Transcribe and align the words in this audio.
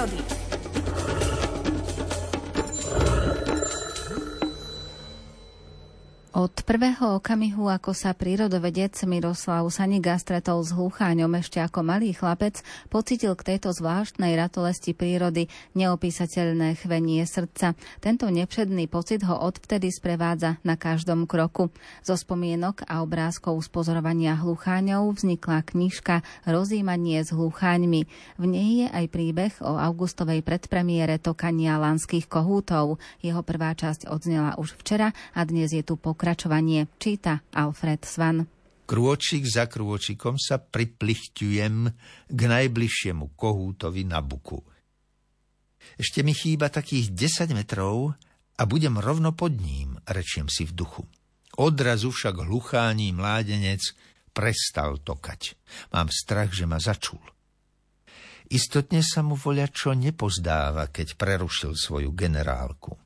prírody. 0.00 0.39
Prvého 6.60 7.18
okamihu, 7.18 7.66
ako 7.66 7.90
sa 7.90 8.14
prírodovedec 8.14 8.94
Miroslav 9.02 9.66
Saniga 9.74 10.14
stretol 10.20 10.62
s 10.62 10.70
hlucháňom 10.70 11.34
ešte 11.42 11.58
ako 11.58 11.82
malý 11.82 12.14
chlapec, 12.14 12.62
pocitil 12.86 13.34
k 13.34 13.54
tejto 13.54 13.74
zvláštnej 13.74 14.38
ratolesti 14.38 14.94
prírody 14.94 15.50
neopísateľné 15.74 16.78
chvenie 16.78 17.26
srdca. 17.26 17.74
Tento 17.98 18.30
nepředný 18.30 18.86
pocit 18.86 19.26
ho 19.26 19.34
odvtedy 19.34 19.90
sprevádza 19.90 20.62
na 20.62 20.78
každom 20.78 21.26
kroku. 21.26 21.74
Zo 22.06 22.14
spomienok 22.14 22.86
a 22.86 23.02
obrázkov 23.02 23.58
z 23.64 23.68
pozorovania 23.72 24.38
hlucháňov 24.38 25.18
vznikla 25.18 25.66
knižka 25.66 26.22
Rozímanie 26.46 27.24
s 27.24 27.34
hlucháňmi. 27.34 28.06
V 28.38 28.44
nej 28.46 28.84
je 28.84 28.88
aj 28.94 29.06
príbeh 29.10 29.52
o 29.64 29.74
augustovej 29.74 30.46
predpremiére 30.46 31.18
tokania 31.18 31.82
lanských 31.82 32.30
kohútov. 32.30 33.02
Jeho 33.24 33.42
prvá 33.42 33.74
časť 33.74 34.06
odznela 34.06 34.54
už 34.60 34.78
včera 34.78 35.10
a 35.34 35.40
dnes 35.42 35.74
je 35.74 35.82
tu 35.82 35.98
pokračovanie 35.98 36.49
pokračovanie 36.50 36.90
číta 36.98 37.46
Alfred 37.54 38.02
Svan. 38.02 38.42
Krôčik 38.90 39.46
za 39.46 39.70
krôčikom 39.70 40.34
sa 40.34 40.58
priplichťujem 40.58 41.74
k 42.26 42.40
najbližšiemu 42.42 43.38
kohútovi 43.38 44.02
na 44.02 44.18
buku. 44.18 44.58
Ešte 45.94 46.26
mi 46.26 46.34
chýba 46.34 46.66
takých 46.66 47.14
10 47.46 47.54
metrov 47.54 48.18
a 48.58 48.62
budem 48.66 48.98
rovno 48.98 49.30
pod 49.30 49.54
ním, 49.62 49.94
rečiem 50.10 50.50
si 50.50 50.66
v 50.66 50.74
duchu. 50.74 51.06
Odrazu 51.54 52.10
však 52.10 52.42
hluchání 52.42 53.14
mládenec 53.14 53.94
prestal 54.34 54.98
tokať. 54.98 55.54
Mám 55.94 56.10
strach, 56.10 56.50
že 56.50 56.66
ma 56.66 56.82
začul. 56.82 57.22
Istotne 58.50 59.06
sa 59.06 59.22
mu 59.22 59.38
voľa 59.38 59.70
čo 59.70 59.94
nepozdáva, 59.94 60.90
keď 60.90 61.14
prerušil 61.14 61.78
svoju 61.78 62.10
generálku. 62.10 62.98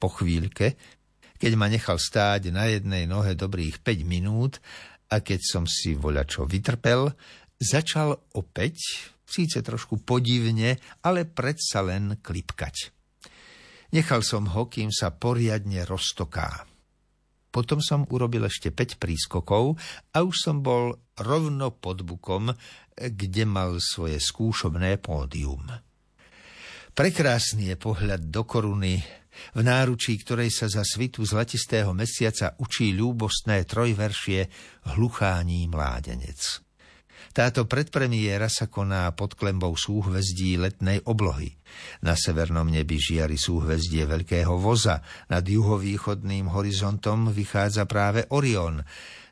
Po 0.00 0.08
chvíľke 0.08 0.95
keď 1.36 1.52
ma 1.56 1.68
nechal 1.70 2.00
stáť 2.00 2.52
na 2.52 2.68
jednej 2.68 3.04
nohe 3.04 3.36
dobrých 3.36 3.80
5 3.80 4.04
minút 4.04 4.58
a 5.12 5.22
keď 5.22 5.40
som 5.40 5.64
si 5.64 5.94
voľačo 5.94 6.48
vytrpel, 6.48 7.12
začal 7.56 8.16
opäť, 8.34 8.76
síce 9.26 9.62
trošku 9.62 10.02
podivne, 10.02 10.76
ale 11.02 11.24
predsa 11.24 11.82
len 11.82 12.18
klipkať. 12.20 12.92
Nechal 13.94 14.26
som 14.26 14.50
ho, 14.50 14.66
kým 14.66 14.90
sa 14.90 15.14
poriadne 15.14 15.86
roztoká. 15.86 16.66
Potom 17.54 17.80
som 17.80 18.04
urobil 18.12 18.44
ešte 18.44 18.68
5 18.68 19.00
prískokov 19.00 19.80
a 20.12 20.18
už 20.20 20.36
som 20.36 20.60
bol 20.60 20.92
rovno 21.16 21.72
pod 21.72 22.04
bukom, 22.04 22.52
kde 22.92 23.44
mal 23.48 23.80
svoje 23.80 24.20
skúšobné 24.20 25.00
pódium. 25.00 25.64
Prekrásny 26.96 27.72
je 27.72 27.76
pohľad 27.76 28.28
do 28.32 28.44
koruny, 28.44 29.00
v 29.56 29.60
náručí 29.64 30.18
ktorej 30.20 30.52
sa 30.52 30.66
za 30.68 30.82
svitu 30.82 31.24
zlatistého 31.24 31.92
mesiaca 31.92 32.56
učí 32.60 32.92
ľúbostné 32.96 33.64
trojveršie 33.68 34.48
Hluchání 34.96 35.68
mládenec. 35.68 36.66
Táto 37.36 37.68
predpremiéra 37.68 38.48
sa 38.48 38.64
koná 38.64 39.12
pod 39.12 39.36
klembou 39.36 39.76
súhvezdí 39.76 40.56
letnej 40.56 41.04
oblohy. 41.04 41.52
Na 42.00 42.16
severnom 42.16 42.64
nebi 42.64 42.96
žiari 42.96 43.36
súhvezdie 43.36 44.08
Veľkého 44.08 44.56
voza, 44.56 45.04
nad 45.28 45.44
juhovýchodným 45.44 46.48
horizontom 46.48 47.28
vychádza 47.28 47.84
práve 47.84 48.24
Orion. 48.32 48.80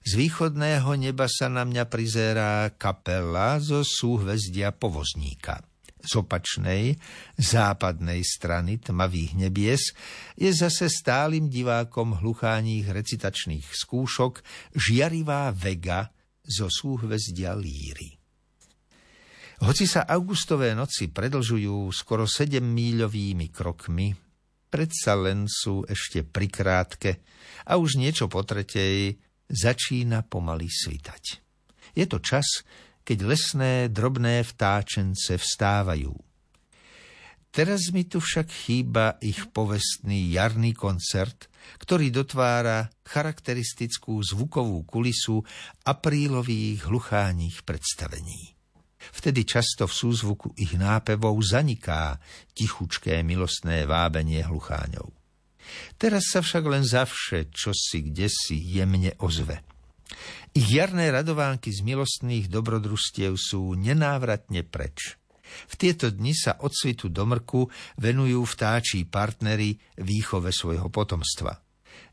Z 0.04 0.20
východného 0.20 1.00
neba 1.00 1.24
sa 1.32 1.48
na 1.48 1.64
mňa 1.64 1.88
prizerá 1.88 2.68
kapela 2.76 3.56
zo 3.56 3.80
súhvezdia 3.80 4.68
Povozníka 4.68 5.64
z 6.04 6.12
opačnej, 6.20 6.94
západnej 7.40 8.20
strany 8.20 8.76
tmavých 8.76 9.32
nebies 9.40 9.96
je 10.36 10.52
zase 10.52 10.92
stálym 10.92 11.48
divákom 11.48 12.20
hlucháních 12.20 12.92
recitačných 12.92 13.64
skúšok 13.64 14.44
žiarivá 14.76 15.48
Vega 15.56 16.12
zo 16.44 16.68
súhvezdia 16.68 17.56
Líry. 17.56 18.20
Hoci 19.64 19.88
sa 19.88 20.04
augustové 20.04 20.76
noci 20.76 21.08
predlžujú 21.08 21.88
skoro 21.88 22.28
7 22.28 22.60
míľovými 22.60 23.48
krokmi, 23.48 24.12
predsa 24.68 25.16
len 25.16 25.48
sú 25.48 25.86
ešte 25.88 26.26
prikrátke 26.26 27.24
a 27.64 27.80
už 27.80 27.96
niečo 27.96 28.28
po 28.28 28.44
tretej 28.44 29.16
začína 29.48 30.26
pomaly 30.26 30.68
svitať. 30.68 31.24
Je 31.94 32.04
to 32.10 32.18
čas, 32.18 32.66
keď 33.04 33.18
lesné 33.22 33.72
drobné 33.92 34.40
vtáčence 34.42 35.36
vstávajú. 35.36 36.16
Teraz 37.54 37.94
mi 37.94 38.02
tu 38.02 38.18
však 38.18 38.50
chýba 38.50 39.14
ich 39.22 39.46
povestný 39.54 40.34
jarný 40.34 40.74
koncert, 40.74 41.46
ktorý 41.78 42.10
dotvára 42.10 42.90
charakteristickú 43.06 44.18
zvukovú 44.26 44.82
kulisu 44.82 45.38
aprílových 45.86 46.90
hlucháních 46.90 47.62
predstavení. 47.62 48.58
Vtedy 48.98 49.46
často 49.46 49.86
v 49.86 49.94
súzvuku 49.94 50.58
ich 50.58 50.74
nápevov 50.74 51.38
zaniká 51.46 52.18
tichučké 52.56 53.22
milostné 53.22 53.86
vábenie 53.86 54.42
hlucháňov. 54.42 55.14
Teraz 55.94 56.34
sa 56.34 56.42
však 56.42 56.64
len 56.66 56.82
zavše 56.82 57.54
čosi 57.54 58.10
kde 58.10 58.26
si 58.26 58.58
jemne 58.58 59.14
ozve– 59.22 59.62
ich 60.54 60.68
jarné 60.70 61.10
radovánky 61.10 61.72
z 61.74 61.82
milostných 61.82 62.46
dobrodružstiev 62.46 63.34
sú 63.34 63.74
nenávratne 63.74 64.62
preč. 64.62 65.18
V 65.70 65.74
tieto 65.78 66.10
dni 66.10 66.34
sa 66.34 66.58
od 66.62 66.72
svitu 66.74 67.10
do 67.12 67.24
mrku 67.26 67.68
venujú 68.00 68.42
vtáčí 68.42 69.06
partnery 69.06 69.76
výchove 70.00 70.50
svojho 70.50 70.88
potomstva. 70.90 71.58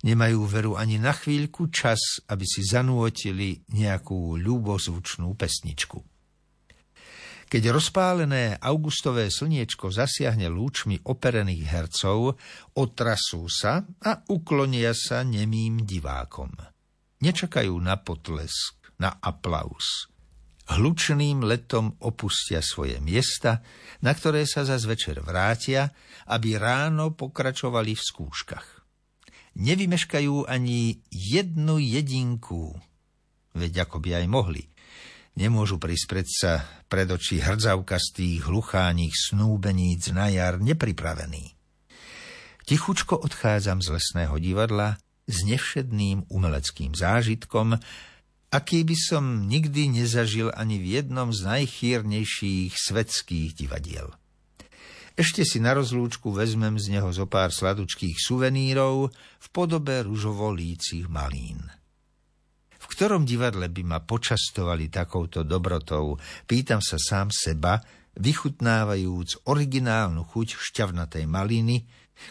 Nemajú 0.01 0.41
veru 0.45 0.73
ani 0.77 0.97
na 0.97 1.13
chvíľku 1.13 1.69
čas, 1.69 2.21
aby 2.29 2.45
si 2.45 2.65
zanúotili 2.65 3.61
nejakú 3.73 4.37
ľúbozvučnú 4.37 5.33
pesničku. 5.37 6.01
Keď 7.51 7.63
rozpálené 7.67 8.55
augustové 8.63 9.27
slniečko 9.27 9.91
zasiahne 9.91 10.47
lúčmi 10.47 11.03
operených 11.03 11.67
hercov, 11.67 12.39
otrasú 12.79 13.51
sa 13.51 13.83
a 13.83 14.23
uklonia 14.31 14.95
sa 14.95 15.19
nemým 15.27 15.83
divákom. 15.83 16.70
Nečakajú 17.21 17.77
na 17.77 18.01
potlesk, 18.01 18.81
na 18.97 19.13
aplaus. 19.21 20.09
Hlučným 20.71 21.45
letom 21.45 21.93
opustia 22.01 22.65
svoje 22.65 22.97
miesta, 22.97 23.61
na 24.01 24.13
ktoré 24.13 24.49
sa 24.49 24.65
za 24.65 24.77
večer 24.81 25.21
vrátia, 25.21 25.93
aby 26.25 26.57
ráno 26.57 27.13
pokračovali 27.13 27.93
v 27.93 28.01
skúškach. 28.01 28.67
Nevymeškajú 29.57 30.47
ani 30.47 31.03
jednu 31.11 31.75
jedinku, 31.77 32.73
veď 33.51 33.85
ako 33.85 33.99
by 33.99 34.23
aj 34.23 34.25
mohli. 34.31 34.63
Nemôžu 35.35 35.79
prísť 35.79 36.05
predsa 36.07 36.51
pred 36.87 37.07
oči 37.07 37.39
hrdzavkastých, 37.43 38.47
hlucháních 38.47 39.15
snúbeníc 39.15 40.11
na 40.11 40.31
jar 40.31 40.59
nepripravení. 40.59 41.55
Tichučko 42.63 43.19
odchádzam 43.19 43.83
z 43.83 43.99
lesného 43.99 44.35
divadla, 44.39 44.99
s 45.25 45.37
nevšedným 45.45 46.29
umeleckým 46.29 46.93
zážitkom, 46.97 47.77
aký 48.51 48.83
by 48.83 48.95
som 48.99 49.47
nikdy 49.47 50.03
nezažil 50.03 50.51
ani 50.51 50.77
v 50.77 50.99
jednom 50.99 51.31
z 51.31 51.47
najchýrnejších 51.47 52.75
svetských 52.75 53.55
divadiel. 53.55 54.11
Ešte 55.15 55.43
si 55.43 55.59
na 55.59 55.75
rozlúčku 55.75 56.31
vezmem 56.31 56.79
z 56.79 56.97
neho 56.97 57.11
zo 57.11 57.27
pár 57.27 57.51
sladučkých 57.51 58.15
suvenírov 58.15 59.11
v 59.13 59.47
podobe 59.51 60.03
ružovolícich 60.03 61.11
malín. 61.11 61.67
V 62.81 62.85
ktorom 62.89 63.23
divadle 63.23 63.71
by 63.71 63.83
ma 63.87 63.99
počastovali 64.03 64.91
takouto 64.91 65.47
dobrotou, 65.47 66.19
pýtam 66.47 66.83
sa 66.83 66.99
sám 66.99 67.31
seba, 67.31 67.79
vychutnávajúc 68.19 69.47
originálnu 69.47 70.27
chuť 70.27 70.59
šťavnatej 70.59 71.23
maliny, 71.27 71.87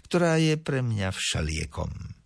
ktorá 0.09 0.37
je 0.37 0.61
pre 0.61 0.85
mňa 0.85 1.09
všeliekom. 1.15 2.20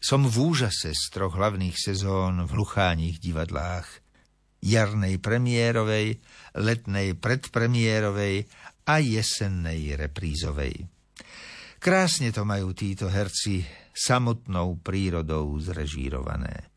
Som 0.00 0.24
v 0.24 0.56
úžase 0.56 0.96
z 0.96 1.04
troch 1.12 1.36
hlavných 1.36 1.76
sezón 1.76 2.40
v 2.48 2.50
hlucháních 2.56 3.20
divadlách. 3.20 3.86
Jarnej 4.64 5.20
premiérovej, 5.20 6.20
letnej 6.56 7.16
predpremiérovej 7.16 8.48
a 8.88 8.96
jesennej 9.00 10.00
reprízovej. 10.00 10.88
Krásne 11.80 12.28
to 12.32 12.44
majú 12.44 12.72
títo 12.76 13.08
herci 13.08 13.64
samotnou 13.92 14.80
prírodou 14.80 15.56
zrežírované. 15.60 16.68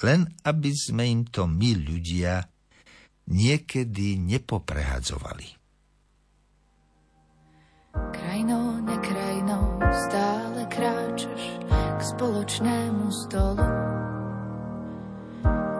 Len 0.00 0.24
aby 0.44 0.72
sme 0.72 1.08
im 1.08 1.28
to 1.28 1.44
my 1.44 1.76
ľudia 1.76 2.40
niekedy 3.28 4.16
nepoprehadzovali. 4.16 5.48
Krajinou, 7.90 8.39
k 12.50 12.58
spoločnému 12.58 13.06
stolu. 13.14 13.66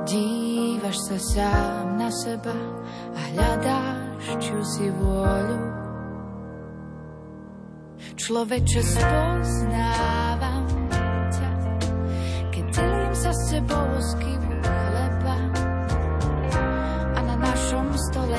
Dívaš 0.06 0.96
sa 1.02 1.19
sám 1.19 1.99
na 1.99 2.11
seba 2.14 2.55
a 3.11 3.20
hľadáš 3.34 4.26
čiu 4.38 4.62
si 4.62 4.87
vôľu. 4.94 5.58
Človeče, 8.14 8.81
spoznávam 8.87 10.67
ťa, 11.34 11.50
keď 12.55 12.64
delím 12.70 13.14
sa 13.19 13.32
s 13.34 13.43
tebou 13.50 13.90
s 13.99 14.11
chleba 14.23 15.37
a 17.19 17.19
na 17.19 17.34
našom 17.34 17.87
stole 17.99 18.38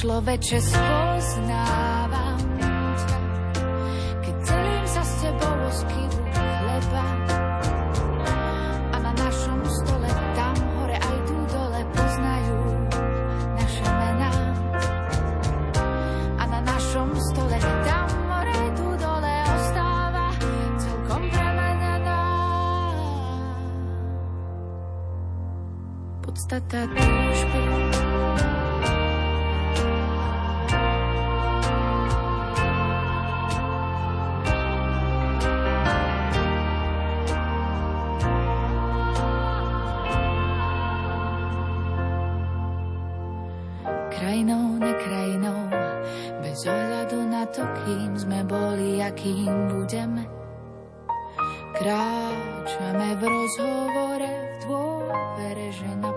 človeče 0.00 0.58
spoznávam 0.64 2.40
ťa, 2.56 3.20
keď 4.24 4.36
celým 4.48 4.84
sa 4.88 5.02
s 5.04 5.12
tebou 5.20 5.56
oskyvu 5.68 6.20
chleba 6.32 7.04
a 8.88 8.96
na 8.96 9.12
našom 9.12 9.60
stole 9.60 10.08
tam 10.08 10.56
hore 10.56 10.96
aj 10.96 11.16
tu 11.28 11.36
dole 11.52 11.80
poznajú 11.92 12.60
naše 13.60 13.84
mená. 13.92 14.32
A 16.40 16.42
na 16.48 16.60
našom 16.64 17.12
stole 17.20 17.60
tam 17.60 18.08
hore 18.24 18.52
aj 18.56 18.70
tu 18.80 18.88
dole 18.96 19.34
ostáva 19.52 20.32
celkom 20.80 21.22
premenená 21.28 22.24
podstata 26.24 26.88
túžby 26.88 27.89
akým 49.02 49.50
budeme. 49.74 50.28
Kráčame 51.74 53.16
v 53.16 53.22
rozhovore 53.24 54.30
v 54.30 54.54
dôvere, 54.68 55.66
že 55.72 55.88
nám 55.98 56.14